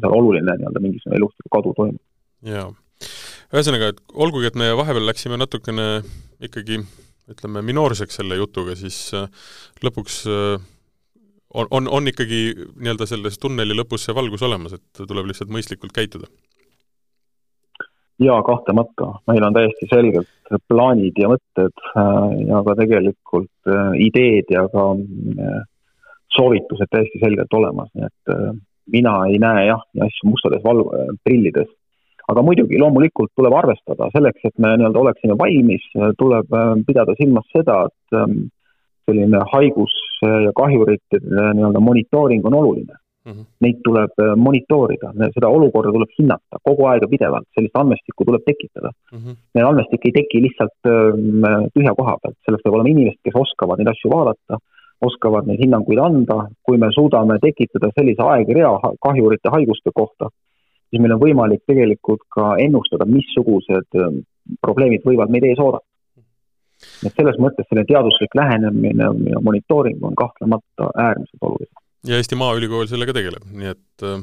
[0.00, 2.02] seal oluline nii-öelda mingisugune elustiku kadu toimub.
[2.54, 2.66] jaa,
[3.52, 5.88] ühesõnaga, et olgugi, et me vahepeal läksime natukene
[6.40, 6.80] ikkagi
[7.30, 9.28] ütleme, minoorseks selle jutuga, siis äh,
[9.84, 10.68] lõpuks äh,
[11.54, 15.94] on, on, on ikkagi nii-öelda selles tunneli lõpus see valgus olemas, et tuleb lihtsalt mõistlikult
[15.94, 16.30] käituda?
[18.20, 24.66] Jaa, kahtlemata, meil on täiesti selgelt plaanid ja mõtted äh, ja ka tegelikult ideed ja
[24.72, 24.90] ka
[26.36, 28.34] soovitused täiesti selgelt olemas, nii et
[28.90, 30.86] mina ei näe jah, asju mustades val-,
[31.24, 31.70] prillides
[32.30, 35.84] aga muidugi, loomulikult tuleb arvestada, selleks, et me nii-öelda oleksime valmis,
[36.20, 38.48] tuleb äh, pidada silmas seda, et ähm,
[39.08, 43.32] selline haigus ja kahjurite äh, nii-öelda monitooring on oluline mm.
[43.32, 43.46] -hmm.
[43.66, 48.44] Neid tuleb äh, monitoorida, seda olukorda tuleb hinnata kogu aeg ja pidevalt, sellist andmestikku tuleb
[48.50, 49.18] tekitada mm.
[49.18, 49.38] -hmm.
[49.54, 53.78] Need andmestik ei teki lihtsalt ähm, tühja koha pealt, selleks peab olema inimesed, kes oskavad
[53.78, 54.60] neid asju vaadata,
[55.08, 58.72] oskavad neid hinnanguid anda, kui me suudame tekitada sellise aegrea
[59.06, 60.28] kahjurite haiguste kohta
[60.90, 64.22] siis meil on võimalik tegelikult ka ennustada, missugused ähm,
[64.64, 65.86] probleemid võivad meid ees oodata.
[67.06, 71.79] et selles mõttes selline teaduslik lähenemine ja monitooring on kahtlemata äärmiselt oluline.
[72.08, 74.20] Ja Eesti Maaülikool sellega tegeleb, nii et äh,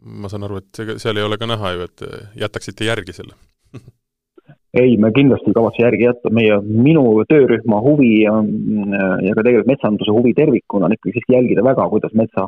[0.00, 2.04] ma saan aru, et seal ei ole ka näha ju, et
[2.44, 3.36] jätaksite järgi selle.
[4.70, 8.36] Ei, me kindlasti ei kavatse järgi jätta, meie, minu töörühma huvi ja,
[9.26, 12.46] ja ka tegelikult metsanduse huvi tervikuna on ikkagi siiski jälgida väga, kuidas metsa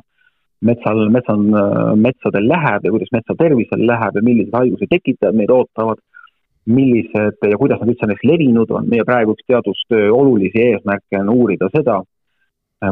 [0.62, 1.42] metsal, metsal,
[1.98, 6.00] metsadel läheb ja kuidas metsa tervisel läheb ja millised haiguse tekitajad meid ootavad,
[6.70, 11.32] millised ja kuidas nad üldse näiteks levinud on, meie praegu üks teadustöö olulisi eesmärke on
[11.34, 11.98] uurida seda,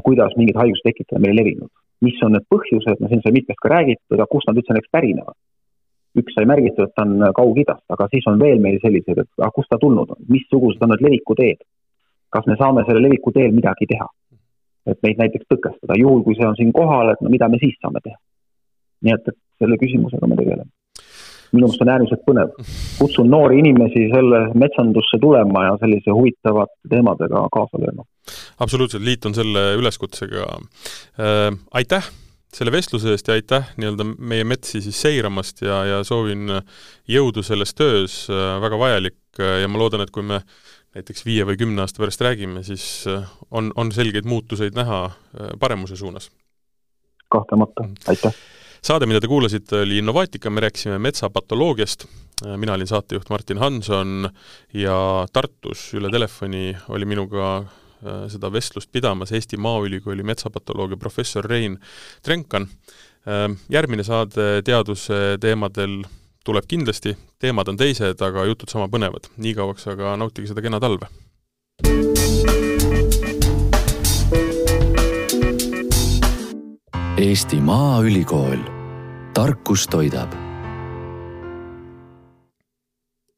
[0.05, 1.71] kuidas mingid haiguse tekitajad meil levinud.
[2.01, 4.93] mis on need põhjused, no siin sai mitmest ka räägitud, aga kust nad üldse näiteks
[4.93, 5.37] pärinevad.
[6.21, 9.51] üks sai märgitud, et ta on Kaug-Idast, aga siis on veel meil selliseid, et aga
[9.55, 11.61] kust ta tulnud on, missugused on need levikuteed.
[12.31, 14.09] kas me saame selle leviku teel midagi teha?
[14.89, 17.77] et neid näiteks tõkestada, juhul kui see on siin kohal, et no mida me siis
[17.83, 18.17] saame teha.
[19.05, 20.71] nii et, et selle küsimusega me tegeleme.
[21.53, 22.55] minu meelest on äärmiselt põnev.
[22.99, 28.07] kutsun noori inimesi selle metsandusse tulema ja sellise huvitavate teemadega kaasa lööma.
[28.61, 31.53] Absoluutselt, liitun selle üleskutsega äh,.
[31.71, 32.11] aitäh
[32.55, 36.51] selle vestluse eest ja aitäh nii-öelda meie metsi siis seiramast ja, ja soovin
[37.09, 40.41] jõudu selles töös, äh, väga vajalik ja ma loodan, et kui me
[40.97, 45.53] näiteks viie või kümne aasta pärast räägime, siis äh, on, on selgeid muutuseid näha äh,
[45.61, 46.31] paremuse suunas.
[47.31, 48.35] kahtlemata, aitäh!
[48.83, 52.07] saade, mida te kuulasite, oli Innovaatika, me rääkisime metsapatoloogiast,
[52.47, 54.31] äh, mina olin saatejuht Martin Hanson
[54.75, 57.53] ja Tartus üle telefoni oli minuga
[58.33, 61.79] seda vestlust pidamas Eesti Maaülikooli metsapatoloogia professor Rein
[62.23, 62.69] Trenkan.
[63.69, 66.01] Järgmine saade teaduse teemadel
[66.45, 69.29] tuleb kindlasti, teemad on teised, aga jutud sama põnevad.
[69.37, 71.11] nii kauaks aga nautige seda kena talve!
[77.21, 78.63] Eesti Maaülikool,
[79.37, 80.50] tarkus toidab